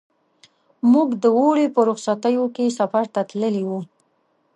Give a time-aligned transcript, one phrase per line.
[0.93, 3.79] موږ د اوړي په رخصتیو کې سفر ته تللي وو.